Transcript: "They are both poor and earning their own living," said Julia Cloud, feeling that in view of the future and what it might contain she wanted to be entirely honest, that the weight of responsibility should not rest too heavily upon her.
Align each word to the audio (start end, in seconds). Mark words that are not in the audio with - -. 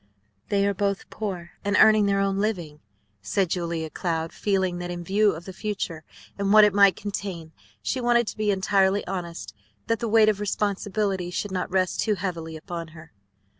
"They 0.49 0.65
are 0.65 0.73
both 0.73 1.11
poor 1.11 1.51
and 1.63 1.77
earning 1.77 2.07
their 2.07 2.19
own 2.19 2.39
living," 2.39 2.79
said 3.21 3.51
Julia 3.51 3.91
Cloud, 3.91 4.33
feeling 4.33 4.79
that 4.79 4.89
in 4.89 5.03
view 5.03 5.33
of 5.33 5.45
the 5.45 5.53
future 5.53 6.03
and 6.39 6.51
what 6.51 6.63
it 6.63 6.73
might 6.73 6.95
contain 6.95 7.51
she 7.83 8.01
wanted 8.01 8.25
to 8.25 8.37
be 8.37 8.49
entirely 8.49 9.05
honest, 9.05 9.53
that 9.85 9.99
the 9.99 10.09
weight 10.09 10.27
of 10.27 10.39
responsibility 10.39 11.29
should 11.29 11.51
not 11.51 11.69
rest 11.69 11.99
too 11.99 12.15
heavily 12.15 12.57
upon 12.57 12.87
her. 12.97 13.11